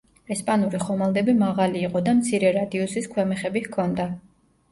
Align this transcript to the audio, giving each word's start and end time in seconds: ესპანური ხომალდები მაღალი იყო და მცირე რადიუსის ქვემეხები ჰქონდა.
ესპანური 0.35 0.79
ხომალდები 0.83 1.33
მაღალი 1.41 1.83
იყო 1.89 2.01
და 2.07 2.15
მცირე 2.21 2.53
რადიუსის 2.57 3.09
ქვემეხები 3.13 3.63
ჰქონდა. 3.67 4.09